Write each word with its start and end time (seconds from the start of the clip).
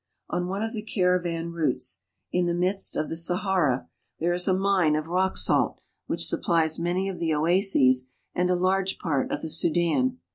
On 0.31 0.47
one 0.47 0.63
of 0.63 0.73
the 0.73 0.81
caravan 0.81 1.51
routes, 1.51 1.99
in 2.31 2.47
the 2.47 2.55
midst 2.55 2.95
of 2.97 3.01
1 3.01 3.05
88 3.05 3.05
AFRICA 3.05 3.09
the 3.09 3.17
Sahara, 3.17 3.89
there 4.19 4.33
is 4.33 4.47
a 4.47 4.53
mine 4.55 4.95
of 4.95 5.09
rock 5.09 5.37
salt 5.37 5.79
which 6.07 6.25
supplies 6.25 6.79
many 6.79 7.07
of 7.07 7.19
the 7.19 7.31
oases 7.35 8.07
and 8.33 8.49
a 8.49 8.55
large 8.55 8.97
part 8.97 9.31
of 9.31 9.43
the 9.43 9.49
Sudan. 9.49 10.17